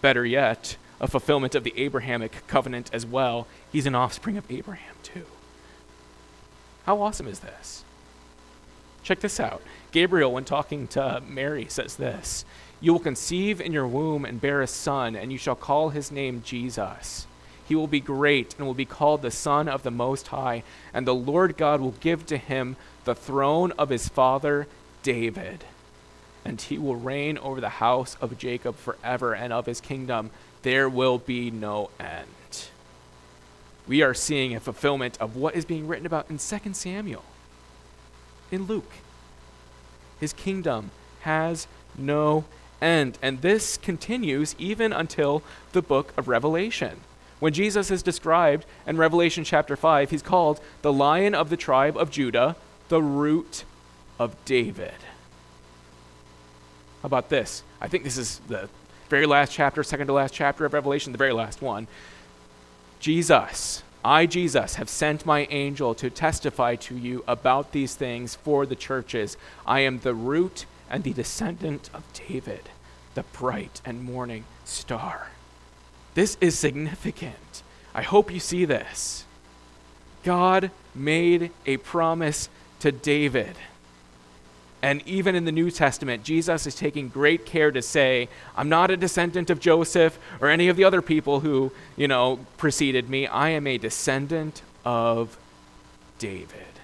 [0.02, 3.48] Better yet, a fulfillment of the Abrahamic covenant as well.
[3.72, 5.26] He's an offspring of Abraham, too.
[6.86, 7.84] How awesome is this?
[9.04, 9.62] Check this out.
[9.92, 12.46] Gabriel, when talking to Mary, says this
[12.82, 16.12] You will conceive in your womb and bear a son, and you shall call his
[16.12, 17.26] name Jesus.
[17.66, 21.06] He will be great and will be called the Son of the Most High, and
[21.06, 24.68] the Lord God will give to him the throne of his father
[25.04, 25.64] David.
[26.44, 30.90] And he will reign over the house of Jacob forever, and of his kingdom there
[30.90, 32.28] will be no end.
[33.88, 37.24] We are seeing a fulfillment of what is being written about in 2 Samuel,
[38.52, 38.92] in Luke.
[40.20, 40.92] His kingdom
[41.22, 41.68] has
[41.98, 42.46] no
[42.82, 43.18] end.
[43.22, 47.00] And this continues even until the book of Revelation.
[47.40, 51.98] When Jesus is described in Revelation chapter 5, he's called the lion of the tribe
[51.98, 52.58] of Judah,
[52.90, 53.64] the root
[54.20, 54.94] of David.
[57.02, 57.64] How about this?
[57.80, 58.68] I think this is the
[59.10, 61.88] very last chapter, second to last chapter of Revelation, the very last one.
[63.00, 68.66] Jesus, I, Jesus, have sent my angel to testify to you about these things for
[68.66, 69.36] the churches.
[69.66, 72.70] I am the root and the descendant of David,
[73.16, 75.30] the bright and morning star.
[76.14, 77.64] This is significant.
[77.94, 79.26] I hope you see this.
[80.24, 83.56] God made a promise to David.
[84.82, 88.92] And even in the New Testament, Jesus is taking great care to say, I'm not
[88.92, 93.28] a descendant of Joseph or any of the other people who, you know, preceded me.
[93.28, 95.38] I am a descendant of
[96.18, 96.80] David,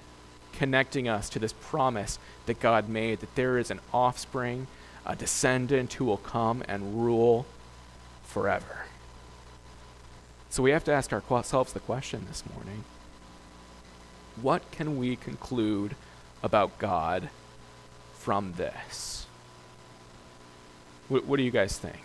[0.53, 4.67] connecting us to this promise that God made that there is an offspring,
[5.05, 7.45] a descendant who will come and rule
[8.23, 8.85] forever.
[10.49, 12.83] So we have to ask ourselves the question this morning
[14.41, 15.95] what can we conclude
[16.43, 17.29] about God
[18.25, 19.27] from this?
[21.09, 22.01] What, what do you guys think?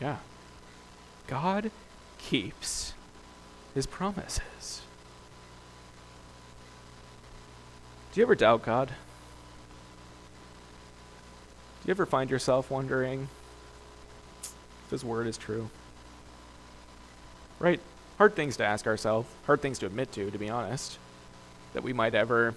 [0.00, 0.18] Yeah.
[1.26, 1.72] God
[2.18, 2.94] keeps
[3.74, 4.82] his promises.
[8.12, 8.86] Do you ever doubt God?
[8.86, 8.94] Do
[11.86, 13.26] you ever find yourself wondering,
[14.84, 15.70] if his word is true.
[17.58, 17.80] Right?
[18.18, 20.98] Hard things to ask ourselves, hard things to admit to, to be honest,
[21.74, 22.54] that we might ever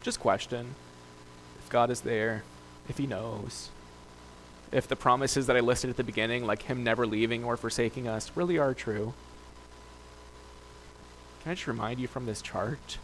[0.00, 0.74] just question
[1.62, 2.42] if God is there,
[2.88, 3.70] if He knows,
[4.72, 8.08] if the promises that I listed at the beginning, like Him never leaving or forsaking
[8.08, 9.14] us, really are true.
[11.42, 12.98] Can I just remind you from this chart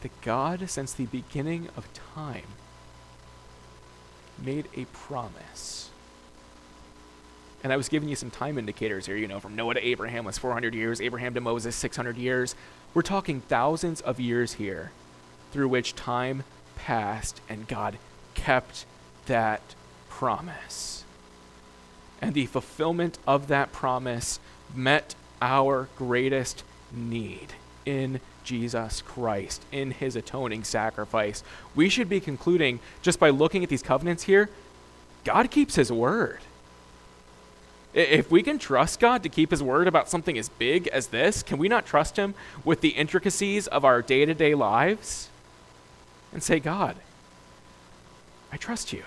[0.00, 2.46] that God, since the beginning of time,
[4.38, 5.90] made a promise
[7.62, 10.24] and I was giving you some time indicators here, you know, from Noah to Abraham
[10.24, 12.54] was 400 years, Abraham to Moses, 600 years.
[12.94, 14.92] We're talking thousands of years here
[15.52, 16.44] through which time
[16.76, 17.98] passed and God
[18.34, 18.86] kept
[19.26, 19.60] that
[20.08, 21.04] promise.
[22.20, 24.40] And the fulfillment of that promise
[24.74, 27.54] met our greatest need
[27.84, 31.42] in Jesus Christ, in his atoning sacrifice.
[31.74, 34.48] We should be concluding, just by looking at these covenants here,
[35.24, 36.40] God keeps his word.
[37.98, 41.42] If we can trust God to keep his word about something as big as this,
[41.42, 42.34] can we not trust him
[42.64, 45.30] with the intricacies of our day to day lives?
[46.32, 46.94] And say, God,
[48.52, 49.02] I trust you.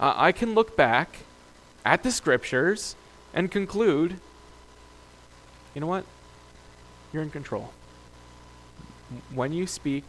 [0.00, 1.18] Uh, I can look back
[1.84, 2.96] at the scriptures
[3.34, 4.16] and conclude
[5.74, 6.04] you know what?
[7.12, 7.72] You're in control.
[9.34, 10.04] When you speak,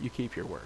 [0.00, 0.62] you keep your word.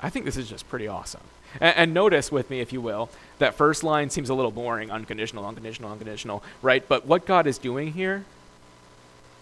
[0.00, 1.22] I think this is just pretty awesome.
[1.60, 4.90] And, and, notice with me, if you will, that first line seems a little boring
[4.90, 6.86] unconditional, unconditional, unconditional, right?
[6.86, 8.24] But what God is doing here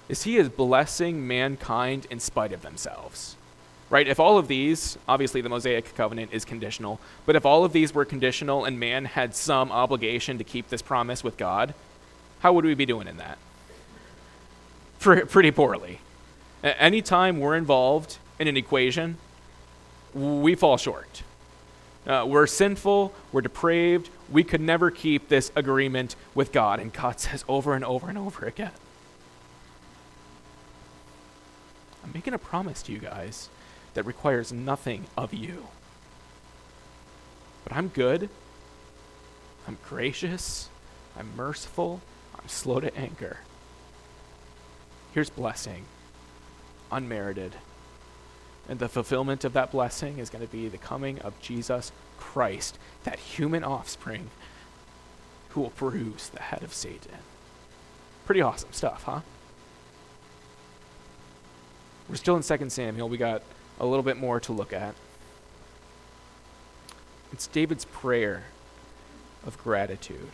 [0.08, 3.36] is He is blessing mankind in spite of themselves.
[3.88, 4.08] Right?
[4.08, 7.94] If all of these, obviously the Mosaic covenant is conditional, but if all of these
[7.94, 11.72] were conditional and man had some obligation to keep this promise with God,
[12.40, 13.38] how would we be doing in that?
[14.98, 16.00] Pretty poorly.
[16.64, 19.18] Anytime we're involved in an equation,
[20.16, 21.22] we fall short.
[22.06, 26.80] Uh, we're sinful, we're depraved, we could never keep this agreement with God.
[26.80, 28.72] And God says over and over and over again
[32.02, 33.48] I'm making a promise to you guys
[33.94, 35.66] that requires nothing of you.
[37.64, 38.30] But I'm good,
[39.66, 40.68] I'm gracious,
[41.18, 42.00] I'm merciful,
[42.38, 43.38] I'm slow to anger.
[45.12, 45.86] Here's blessing,
[46.92, 47.56] unmerited
[48.68, 52.78] and the fulfillment of that blessing is going to be the coming of Jesus Christ,
[53.04, 54.30] that human offspring
[55.50, 57.18] who will bruise the head of Satan.
[58.24, 59.20] Pretty awesome stuff, huh?
[62.08, 63.08] We're still in 2 Samuel.
[63.08, 63.42] We got
[63.80, 64.94] a little bit more to look at.
[67.32, 68.44] It's David's prayer
[69.44, 70.30] of gratitude.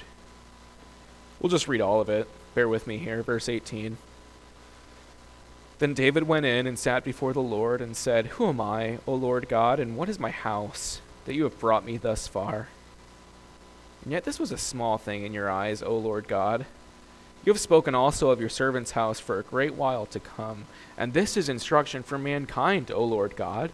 [1.40, 2.28] We'll just read all of it.
[2.54, 3.22] Bear with me here.
[3.22, 3.96] Verse 18.
[5.82, 9.16] Then David went in and sat before the Lord and said, Who am I, O
[9.16, 12.68] Lord God, and what is my house, that you have brought me thus far?
[14.04, 16.66] And yet this was a small thing in your eyes, O Lord God.
[17.44, 20.66] You have spoken also of your servant's house for a great while to come,
[20.96, 23.72] and this is instruction for mankind, O Lord God.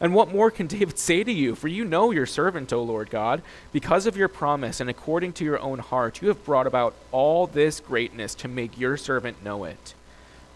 [0.00, 1.56] And what more can David say to you?
[1.56, 3.42] For you know your servant, O Lord God.
[3.72, 7.48] Because of your promise and according to your own heart, you have brought about all
[7.48, 9.94] this greatness to make your servant know it.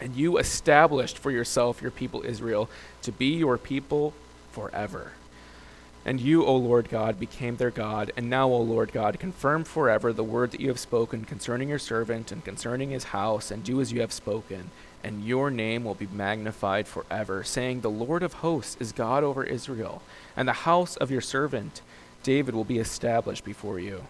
[0.00, 2.68] And you established for yourself your people Israel
[3.02, 4.12] to be your people
[4.52, 5.12] forever.
[6.04, 8.12] And you, O Lord God, became their God.
[8.16, 11.80] And now, O Lord God, confirm forever the word that you have spoken concerning your
[11.80, 14.70] servant and concerning his house, and do as you have spoken.
[15.02, 19.42] And your name will be magnified forever, saying, The Lord of hosts is God over
[19.42, 20.00] Israel,
[20.36, 21.82] and the house of your servant
[22.22, 24.04] David will be established before you.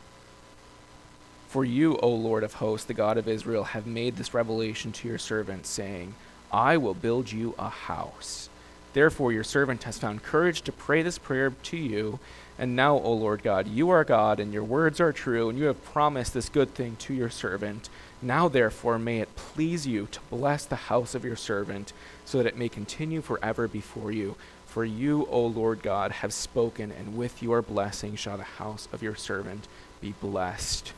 [1.56, 5.08] For you, O Lord of hosts, the God of Israel, have made this revelation to
[5.08, 6.14] your servant, saying,
[6.52, 8.50] I will build you a house.
[8.92, 12.18] Therefore, your servant has found courage to pray this prayer to you.
[12.58, 15.64] And now, O Lord God, you are God, and your words are true, and you
[15.64, 17.88] have promised this good thing to your servant.
[18.20, 21.94] Now, therefore, may it please you to bless the house of your servant,
[22.26, 24.36] so that it may continue forever before you.
[24.66, 29.02] For you, O Lord God, have spoken, and with your blessing shall the house of
[29.02, 29.68] your servant
[30.02, 30.92] be blessed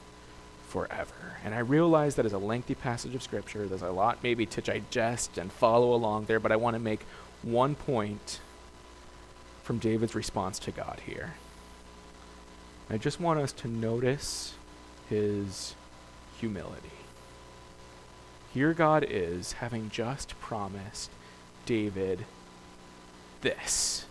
[0.68, 1.36] forever.
[1.44, 3.66] And I realize that is a lengthy passage of Scripture.
[3.66, 7.00] There's a lot maybe to digest and follow along there, but I want to make
[7.42, 8.40] one point
[9.62, 11.34] from David's response to God here.
[12.90, 14.54] I just want us to notice
[15.08, 15.74] his
[16.38, 16.90] humility.
[18.52, 21.10] Here God is, having just promised
[21.66, 22.24] David
[23.40, 24.06] this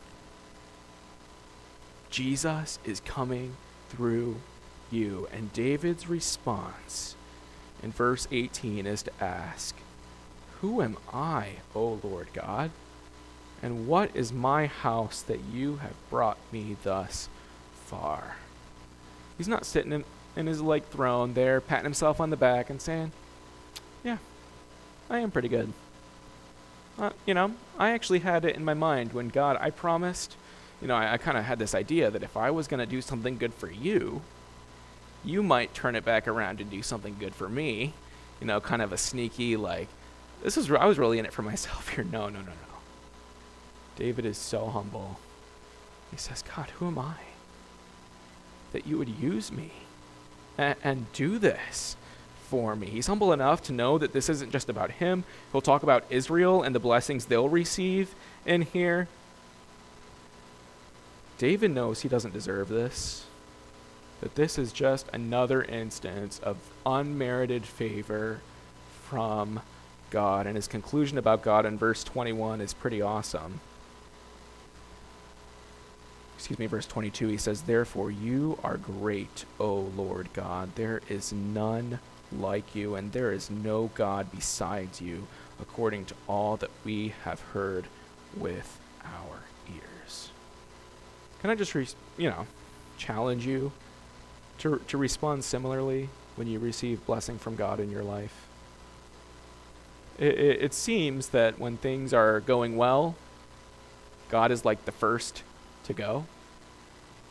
[2.10, 3.56] Jesus is coming
[3.90, 4.38] through
[4.92, 5.28] you.
[5.32, 7.16] And David's response
[7.84, 9.76] in verse 18 is to ask,
[10.62, 12.72] Who am I, O Lord God?
[13.62, 17.28] And what is my house that you have brought me thus
[17.86, 18.38] far?
[19.38, 20.04] He's not sitting in,
[20.36, 23.12] in his like throne there, patting himself on the back and saying,
[24.04, 24.18] Yeah,
[25.10, 25.74] I am pretty good.
[27.00, 30.36] Uh, you know, I actually had it in my mind when God, I promised,
[30.82, 32.88] you know, I, I kind of had this idea that if I was going to
[32.88, 34.22] do something good for you,
[35.24, 37.94] you might turn it back around and do something good for me.
[38.40, 39.88] You know, kind of a sneaky, like,
[40.44, 42.04] this is, I was really in it for myself here.
[42.04, 42.54] No, no, no, no.
[43.96, 45.20] David is so humble.
[46.12, 47.16] He says, God, who am I?
[48.74, 49.72] That you would use me
[50.58, 51.98] and, and do this
[52.50, 52.88] for me.
[52.88, 55.24] He's humble enough to know that this isn't just about him.
[55.52, 58.16] He'll talk about Israel and the blessings they'll receive
[58.46, 59.08] in here.
[61.38, 63.26] David knows he doesn't deserve this,
[64.22, 68.42] that this is just another instance of unmerited favor
[69.04, 69.62] from
[70.10, 70.48] God.
[70.48, 73.60] And his conclusion about God in verse 21 is pretty awesome.
[76.36, 80.70] Excuse me, verse 22, he says, Therefore you are great, O Lord God.
[80.76, 82.00] There is none
[82.32, 85.28] like you, and there is no God besides you,
[85.60, 87.86] according to all that we have heard
[88.36, 89.40] with our
[89.74, 90.30] ears.
[91.42, 91.88] Can I just, re-
[92.18, 92.46] you know,
[92.98, 93.72] challenge you
[94.60, 98.48] to, to respond similarly when you receive blessing from God in your life?
[100.18, 103.16] It, it, it seems that when things are going well,
[104.30, 105.44] God is like the first
[105.84, 106.26] to go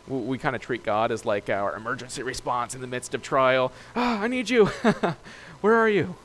[0.08, 3.22] we, we kind of treat God as like our emergency response in the midst of
[3.22, 3.72] trial.
[3.94, 4.66] Ah, I need you.
[5.60, 6.16] Where are you?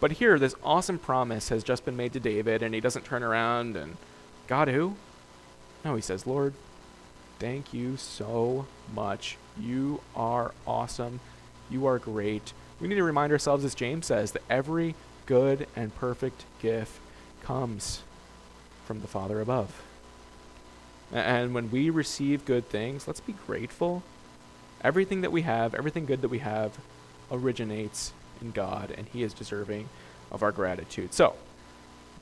[0.00, 3.22] But here, this awesome promise has just been made to David, and he doesn't turn
[3.22, 3.96] around and,
[4.46, 4.96] God who?
[5.84, 6.54] No, he says, Lord,
[7.40, 9.36] thank you so much.
[9.58, 11.18] You are awesome.
[11.70, 12.52] You are great.
[12.80, 14.94] We need to remind ourselves, as James says, that every
[15.26, 17.00] good and perfect gift
[17.42, 18.02] comes
[18.84, 19.82] from the Father above.
[21.12, 24.02] And when we receive good things, let's be grateful.
[24.82, 26.78] Everything that we have, everything good that we have,
[27.32, 29.88] originates in God, and He is deserving
[30.30, 31.12] of our gratitude.
[31.12, 31.34] So,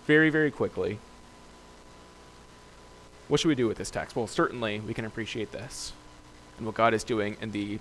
[0.07, 0.99] very, very quickly,
[3.29, 4.17] what should we do with this text?
[4.17, 5.93] Well, certainly we can appreciate this
[6.57, 7.79] and what God is doing in the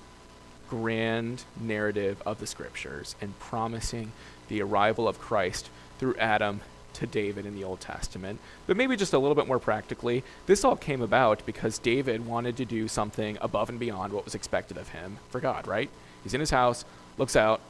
[0.70, 4.12] grand narrative of the scriptures and promising
[4.50, 5.70] the arrival of Christ
[6.00, 6.62] through Adam
[6.93, 8.39] to David in the Old Testament.
[8.66, 12.58] But maybe just a little bit more practically, this all came about because David wanted
[12.58, 15.89] to do something above and beyond what was expected of him for God, right?
[16.24, 16.86] He's in his house,
[17.18, 17.62] looks out.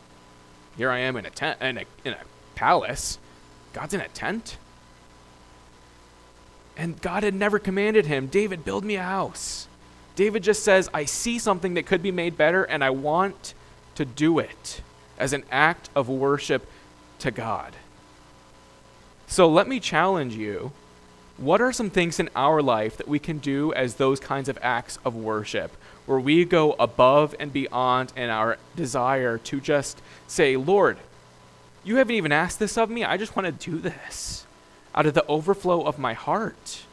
[0.78, 2.20] Here I am in a tent in a, in a
[2.56, 3.20] palace.
[3.74, 4.58] God's in a tent.
[6.78, 9.68] And God had never commanded him, David, build me a house.
[10.16, 13.54] David just says, I see something that could be made better, and I want
[13.96, 14.82] to do it
[15.18, 16.68] as an act of worship
[17.20, 17.74] to God.
[19.26, 20.72] So let me challenge you.
[21.38, 24.58] What are some things in our life that we can do as those kinds of
[24.62, 25.76] acts of worship,
[26.06, 30.98] where we go above and beyond in our desire to just say, Lord,
[31.84, 33.04] you haven't even asked this of me.
[33.04, 34.47] I just want to do this
[34.98, 36.84] out of the overflow of my heart.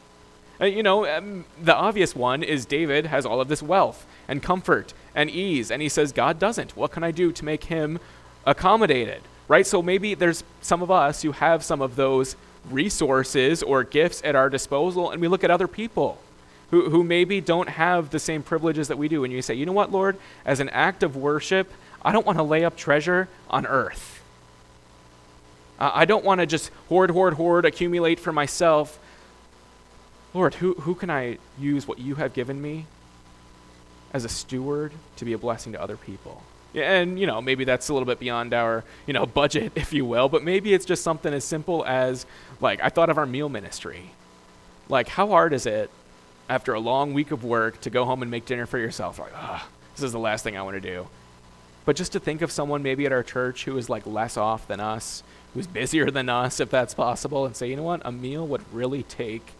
[0.61, 4.41] Uh, you know, um, the obvious one is David has all of this wealth and
[4.41, 6.77] comfort and ease, and he says, God doesn't.
[6.77, 7.99] What can I do to make him
[8.45, 9.21] accommodated?
[9.47, 9.65] right?
[9.65, 12.35] So maybe there's some of us who have some of those
[12.69, 16.19] resources or gifts at our disposal, and we look at other people
[16.71, 19.23] who, who maybe don't have the same privileges that we do.
[19.23, 21.71] And you say, you know what, Lord, as an act of worship,
[22.03, 24.14] I don't want to lay up treasure on earth.
[25.79, 28.99] Uh, I don't want to just hoard, hoard, hoard, accumulate for myself.
[30.33, 32.85] Lord, who, who can I use what you have given me
[34.13, 36.43] as a steward to be a blessing to other people?
[36.75, 40.05] and you know maybe that's a little bit beyond our you know budget if you
[40.05, 42.25] will but maybe it's just something as simple as
[42.61, 44.11] like i thought of our meal ministry
[44.89, 45.89] like how hard is it
[46.49, 49.31] after a long week of work to go home and make dinner for yourself like
[49.95, 51.07] this is the last thing i want to do
[51.85, 54.67] but just to think of someone maybe at our church who is like less off
[54.67, 55.23] than us
[55.55, 58.61] who's busier than us if that's possible and say you know what a meal would
[58.71, 59.53] really take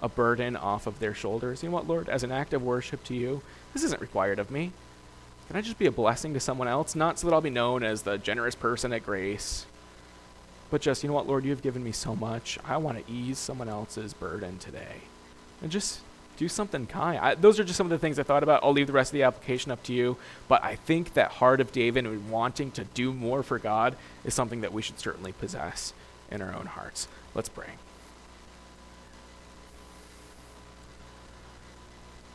[0.00, 3.04] a burden off of their shoulders you know what lord as an act of worship
[3.04, 3.42] to you
[3.74, 4.72] this isn't required of me
[5.52, 6.94] can I just be a blessing to someone else?
[6.94, 9.66] Not so that I'll be known as the generous person at Grace,
[10.70, 12.58] but just, you know what, Lord, you've given me so much.
[12.64, 15.02] I want to ease someone else's burden today.
[15.60, 16.00] And just
[16.36, 17.18] do something kind.
[17.18, 18.64] I, those are just some of the things I thought about.
[18.64, 20.16] I'll leave the rest of the application up to you.
[20.48, 24.34] But I think that heart of David and wanting to do more for God is
[24.34, 25.92] something that we should certainly possess
[26.30, 27.08] in our own hearts.
[27.34, 27.70] Let's pray.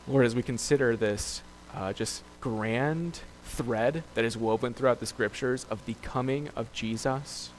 [0.06, 1.42] Lord, as we consider this
[1.74, 7.50] uh, just grand thread that is woven throughout the scriptures of the coming of Jesus,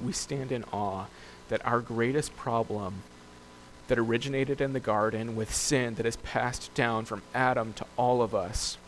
[0.00, 1.06] we stand in awe
[1.48, 3.02] that our greatest problem
[3.88, 8.22] that originated in the garden with sin that is passed down from Adam to all
[8.22, 8.78] of us,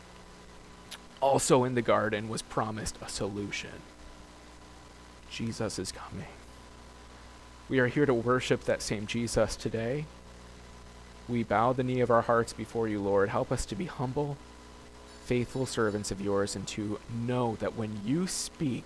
[1.20, 3.82] also in the garden was promised a solution.
[5.30, 6.26] Jesus is coming.
[7.68, 10.07] We are here to worship that same Jesus today
[11.30, 13.28] we bow the knee of our hearts before you, Lord.
[13.28, 14.36] Help us to be humble,
[15.24, 18.84] faithful servants of yours, and to know that when you speak,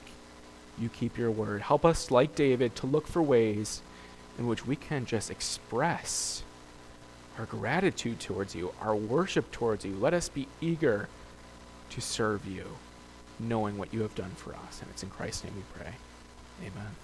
[0.78, 1.62] you keep your word.
[1.62, 3.80] Help us, like David, to look for ways
[4.39, 6.43] in which we can just express
[7.39, 9.95] our gratitude towards you, our worship towards you.
[9.97, 11.09] Let us be eager
[11.91, 12.64] to serve you,
[13.39, 14.80] knowing what you have done for us.
[14.80, 15.95] And it's in Christ's name we pray.
[16.61, 16.95] Amen.